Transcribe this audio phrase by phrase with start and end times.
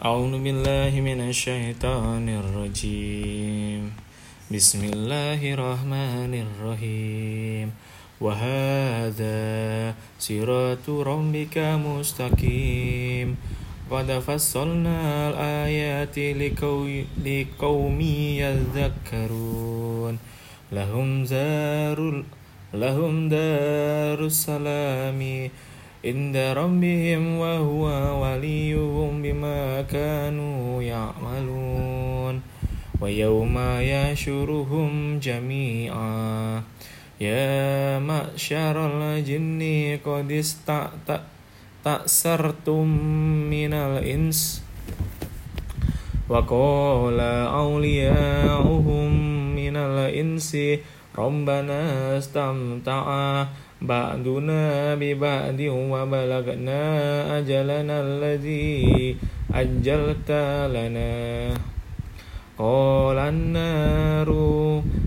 [0.00, 3.92] أعوذ بالله من الشيطان الرجيم.
[4.48, 7.68] بسم الله الرحمن الرحيم.
[8.16, 9.40] وهذا
[10.16, 13.36] صراط ربك مستقيم.
[13.92, 16.16] قد فصلنا الآيات
[17.20, 18.00] لقوم
[18.40, 20.14] يذكرون.
[20.72, 22.24] لهم دار
[22.72, 25.20] لهم دار السلام.
[26.04, 27.84] عند ربهم وهو
[28.22, 32.40] وليهم بما كانوا يعملون.
[33.00, 36.62] ويوم يشرهم جميعا.
[37.20, 39.60] يا معشر الجن
[40.04, 40.32] قد
[41.84, 42.86] استأثرتم
[43.50, 44.64] من الإنس.
[46.28, 47.20] وقال
[47.60, 49.10] أولياؤهم
[49.56, 50.56] من الإنس
[51.18, 51.80] ربنا
[52.18, 53.04] استمتع.
[53.82, 56.82] بعدنا ببعد وبلغنا
[57.38, 59.16] أجلنا الذي
[59.54, 60.30] أجلت
[60.74, 61.14] لنا.
[62.58, 64.30] قال النار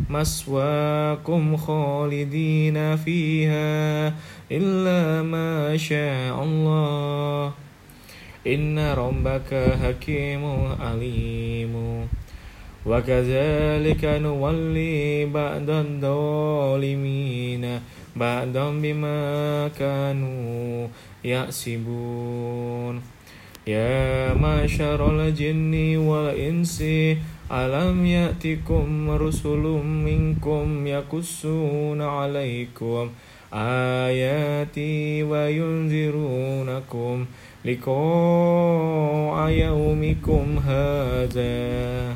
[0.10, 4.14] مسواكم خالدين فيها
[4.52, 7.52] إلا ما شاء الله.
[8.48, 9.52] إن ربك
[9.84, 10.44] حكيم
[10.82, 11.74] عليم.
[12.86, 17.80] وكذلك نولي بعد الظالمين
[18.16, 20.88] بعدا بما كانوا
[21.24, 23.02] يأسبون
[23.68, 26.82] يا معشر الجن والإنس
[27.52, 29.64] ألم يأتكم رسل
[30.06, 33.10] منكم يقصون عليكم
[33.54, 37.26] آياتي وينذرونكم
[37.66, 42.16] لقاء يومكم هذا؟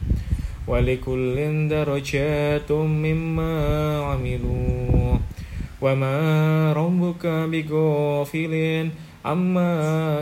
[0.70, 3.54] ولكل درجات مما
[4.00, 5.18] عملوا
[5.80, 8.88] وما ربك بغافل
[9.24, 9.72] عما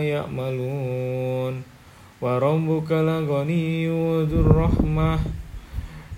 [0.01, 1.63] يعملون
[2.21, 3.89] وربك لغني
[4.23, 5.15] ذو الرحمة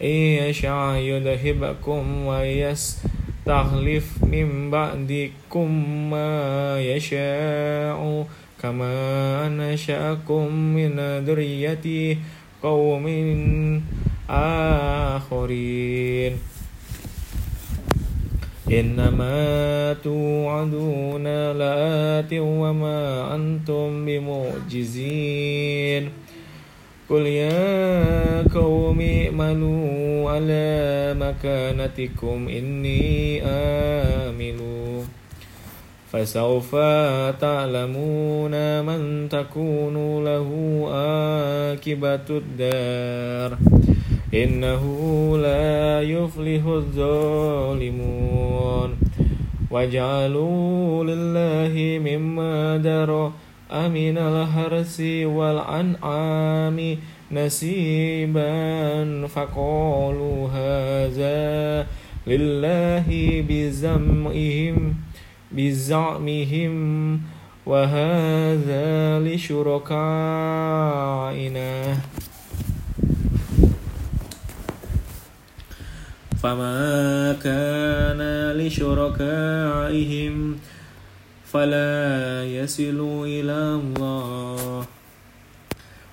[0.03, 5.71] إن يشاء يذهبكم ويستخلف من بعدكم
[6.11, 8.27] ما يشاء
[8.63, 8.93] كما
[9.47, 10.95] أنشأكم من
[11.27, 12.17] ذرية
[12.63, 13.07] قوم
[14.32, 16.34] آخرين.
[18.72, 26.10] إنما توعدون لآت وما أنتم بمعجزين.
[27.10, 34.60] قل يا قوم اعملوا على مكانتكم إني آمل
[36.12, 36.76] فسوف
[37.42, 40.50] تعلمون من تكون له
[41.76, 43.58] آكبة الدار.
[44.34, 44.84] إنه
[45.38, 48.32] لا يفلح الظالمون.
[49.72, 53.32] وجعلوا لله مما درى
[53.72, 56.98] أمن الحرس والأنعام
[57.32, 58.52] نسيبا
[59.28, 61.88] فقالوا هذا
[62.28, 63.08] لله
[63.50, 64.96] بزعمهم
[65.52, 66.76] بزعمهم
[67.66, 69.72] وهذا لشركائنا.
[76.44, 78.22] فما كان
[78.58, 80.36] لشركائهم
[81.54, 84.86] فلا يصل إلى الله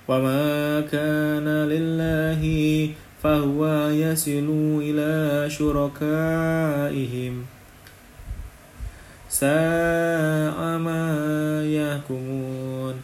[0.07, 2.43] وما كان لله
[3.23, 4.49] فهو يصل
[4.81, 7.33] إلى شركائهم
[9.29, 11.05] ساء ما
[11.65, 12.95] يحكمون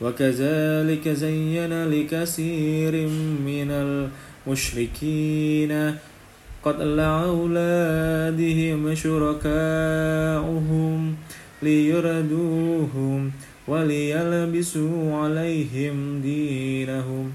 [0.00, 2.92] وكذلك زين لكثير
[3.46, 3.70] من
[4.46, 5.96] المشركين
[6.64, 10.50] قتل أولادهم شركاؤهم
[11.62, 13.30] ليردوهم
[13.68, 17.32] وليلبسوا عليهم دينهم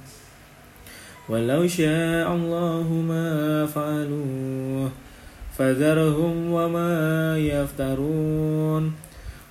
[1.30, 4.92] ولو شاء الله ما فعلوه
[5.58, 8.94] فذرهم وما يفترون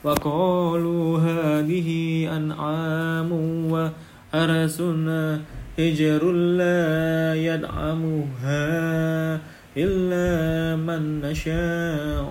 [0.04, 1.88] وقالوا هذه
[2.36, 3.32] أنعام
[3.72, 5.40] وأرسنا
[5.78, 8.64] هجر لا يدعمها
[9.76, 12.30] إلا من نشاء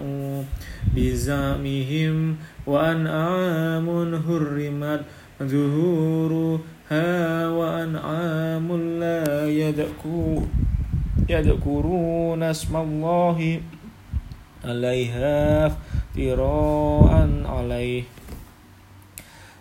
[0.95, 2.36] بزعمهم
[2.68, 3.90] وأنعام
[4.28, 5.01] هرمت
[5.44, 8.68] ظهورها وأنعام
[11.30, 13.60] يذكرون اسم الله
[14.66, 18.04] عليها افتراء عليه.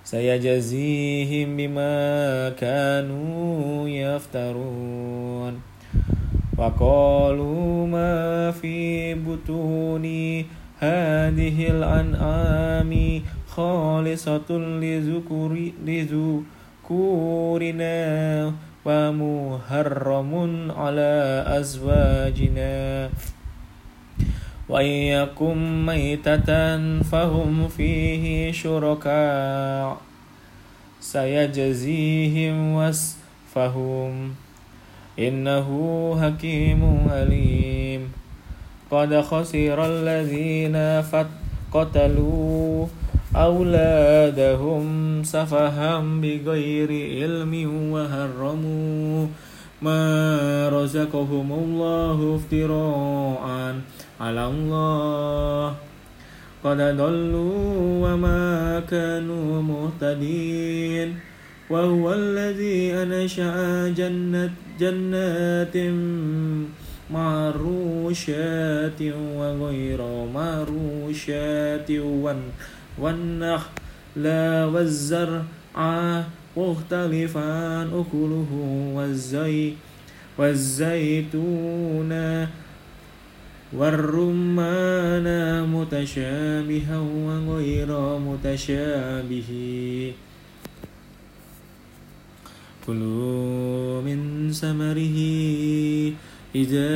[0.05, 5.72] سيجزيهم بما كانوا يفترون.
[6.63, 10.05] وقالوا ما في بطون
[10.79, 14.49] هذه الأنعام خالصة
[15.87, 17.97] لذكورنا
[18.85, 20.33] ومحرم
[20.71, 23.11] على أزواجنا.
[24.69, 26.51] وإن يكن ميتة
[27.03, 29.97] فهم فيه شركاء.
[31.01, 34.35] سيجزيهم وصفهم
[35.19, 35.69] إنه
[36.23, 38.13] حكيم عليم.
[38.91, 40.77] قد خسر الذين
[41.73, 42.87] قتلوا
[43.37, 44.85] أولادهم
[45.25, 47.53] سفها بغير علم
[47.93, 49.27] وهرموا
[49.83, 53.45] ما رزقهم الله افتراء
[54.21, 55.75] على الله.
[56.65, 57.65] قد ضلوا
[58.05, 61.32] وما كانوا مهتدين.
[61.73, 65.77] وهو الذي أنشأ جنة جنات
[67.11, 69.01] معروشات
[69.37, 70.01] وغير
[70.35, 71.91] معروشات
[72.99, 74.27] والنخل
[74.73, 75.43] والزرع
[76.57, 78.51] مختلفا أكله
[78.95, 79.73] والزي
[80.39, 82.13] والزيتون
[83.73, 85.29] والرمان
[85.69, 89.51] متشابها وغير متشابه.
[92.87, 95.19] كلوا من ثمره
[96.55, 96.93] إذا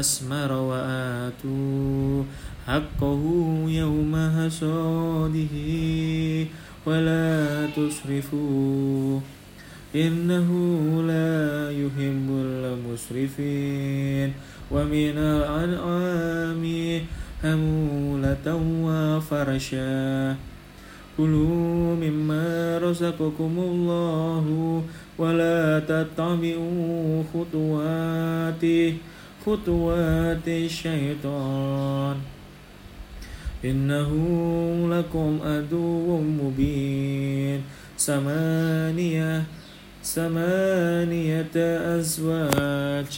[0.00, 2.24] أسمر وآتوا
[2.66, 3.22] حقه
[3.66, 5.56] يوم حصاده
[6.86, 9.20] ولا تسرفوا
[9.94, 10.48] إنه
[11.06, 14.32] لا يحب المسرفين
[14.70, 16.64] ومن الأنعام
[17.42, 18.46] حمولة
[18.84, 20.36] وفرشا
[21.20, 24.46] كلوا مما رزقكم الله
[25.18, 28.64] ولا تتبعوا خطوات
[29.46, 32.16] خطوات الشيطان.
[33.64, 34.10] إنه
[34.88, 37.60] لكم عدو مبين.
[37.98, 39.44] ثمانية
[40.04, 41.56] ثمانية
[42.00, 43.16] أزواج.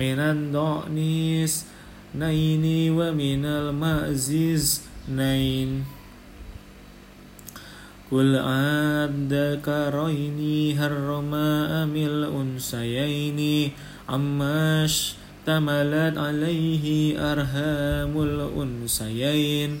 [0.00, 0.98] من الضأن
[1.44, 2.64] اثنين
[2.96, 4.93] ومن المأزز.
[5.04, 5.84] اثنين.
[8.10, 10.38] قل أذكرين
[10.78, 13.70] هرم أم الأنثيين
[14.08, 19.78] عما اشتملت عليه أرهام الأنثيين.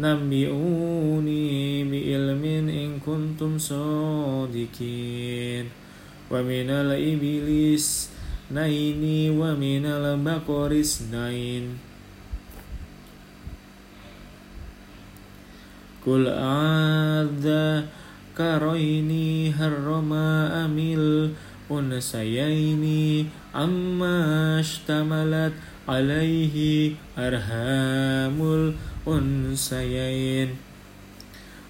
[0.00, 5.64] نبئوني بعلم إن كنتم صادقين.
[6.30, 8.08] ومن الإبليس
[8.52, 11.91] اثنين ومن البقر اثنين.
[16.06, 17.46] قل أعذ
[18.38, 21.30] كريني هرم أميل
[21.70, 22.84] أنسيين
[23.56, 24.16] أما
[24.60, 25.52] اشتملت
[25.88, 26.56] عليه
[27.18, 28.38] أرهام
[29.06, 30.48] الأنسيين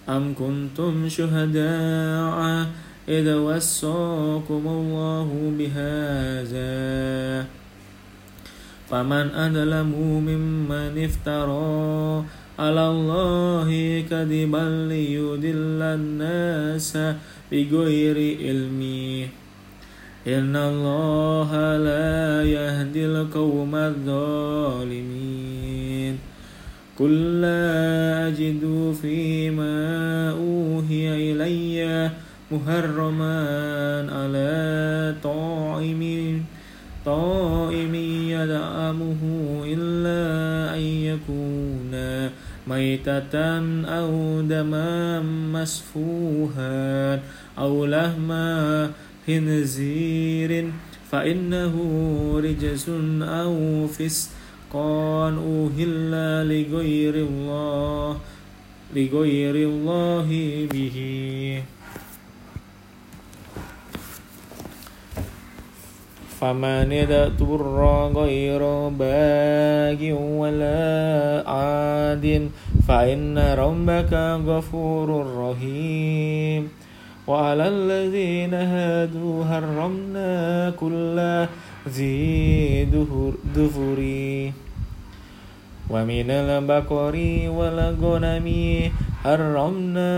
[0.08, 2.66] أم كنتم شهداء
[3.08, 7.46] إذ وصاكم الله بهذا
[8.90, 9.90] فمن أظلم
[10.28, 12.24] ممن افترى
[12.58, 16.98] على الله كذبا ليضل الناس
[17.52, 18.82] بغير علم.
[20.26, 25.32] إن الله لا يهدي القوم الظالمين.
[26.98, 32.10] قل لا أجد فيما أوهي إلي
[32.52, 33.40] محرما
[34.12, 36.02] على طاعم
[37.04, 37.94] طائم
[38.30, 39.20] يدعمه
[42.72, 43.36] ميتة
[43.84, 45.20] أو دما
[45.52, 47.20] مسفوها
[47.58, 48.30] أو لحم
[49.26, 50.50] خنزير
[51.10, 51.74] فإنه
[52.44, 52.86] رجس
[53.22, 56.12] أو فسقان أهل
[56.48, 58.16] لغير الله
[58.96, 60.28] لغير الله
[60.72, 60.96] به.
[66.42, 70.00] فمن اضطر غير باغ
[70.40, 70.82] ولا
[71.46, 72.50] عاد
[72.88, 74.12] فإن ربك
[74.46, 76.68] غفور رحيم.
[77.26, 81.46] وعلى الذين هادوا حرمنا كل
[81.88, 82.84] ذي
[83.54, 84.00] دفر
[85.90, 87.16] ومن البقر
[87.48, 88.48] والغنم
[89.24, 90.12] حرمنا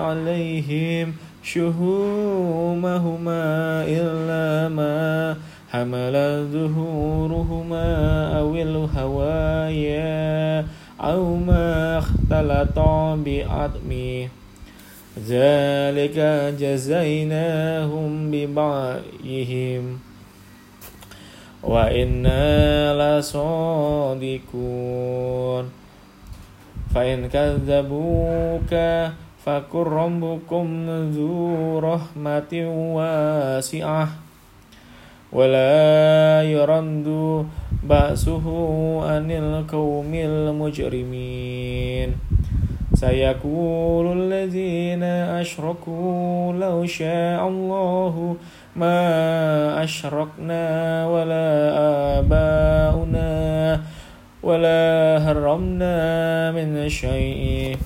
[0.00, 3.42] عليهم شهومهما
[3.88, 5.36] إلا ما
[5.70, 7.88] حمل ظهورهما
[8.38, 10.64] أو الهوايا
[11.00, 11.93] أو ما
[12.24, 12.78] اختلط
[13.26, 13.92] بعظم
[15.28, 16.18] ذلك
[16.60, 19.98] جزيناهم ببعيهم
[21.62, 24.24] وإنا لصادقون.
[26.94, 28.72] فإن كذبوك
[29.44, 32.52] فكن ربكم ذو رحمة
[32.96, 34.23] واسعة.
[35.34, 37.08] ولا يرد
[37.82, 38.46] بأسه
[39.02, 42.08] عن القوم المجرمين.
[42.94, 45.02] سيقول الذين
[45.42, 48.36] أشركوا لو شاء الله
[48.76, 48.98] ما
[49.84, 50.64] أشركنا
[51.06, 51.48] ولا
[52.18, 53.32] آباؤنا
[54.42, 55.96] ولا هرمنا
[56.52, 57.76] من شيء.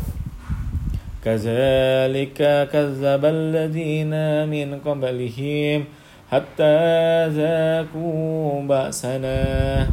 [1.24, 4.14] كذلك كذب الذين
[4.48, 5.84] من قبلهم
[6.32, 6.78] حتى
[7.28, 9.86] ذاقوا بأسنا.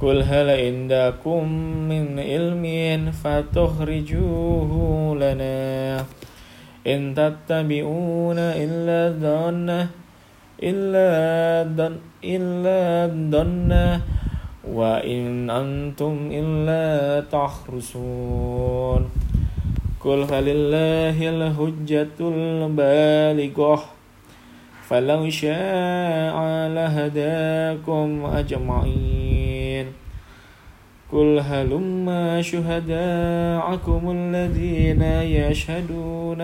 [0.00, 1.52] قل هل عندكم
[1.88, 2.64] من علم
[3.12, 4.70] فتخرجوه
[5.16, 6.04] لنا؟
[6.86, 9.86] إن تتبعون إلا الظن
[10.62, 11.08] إلا
[11.62, 14.00] الظن إلا الظن.
[14.68, 19.02] وإن أنتم إلا تخرسون
[20.00, 23.97] قل فلله الحجة البالغة.
[24.88, 26.36] فلو شاء
[26.68, 29.86] لهداكم أجمعين
[31.12, 36.40] قل هلما شهداءكم الذين يشهدون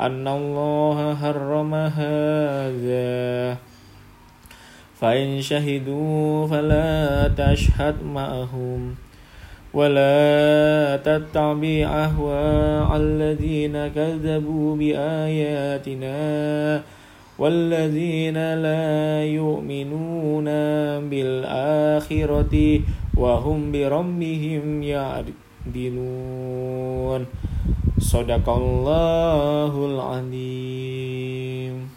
[0.00, 3.56] أن الله حرم هذا
[5.00, 8.94] فإن شهدوا فلا تشهد معهم
[9.74, 16.14] ولا تتبع أهواء الذين كذبوا بآياتنا
[17.38, 20.44] والذين لا يؤمنون
[21.10, 22.80] بالآخرة
[23.16, 25.34] وهم بربهم يعدلون.
[27.98, 31.93] صدق الله العظيم.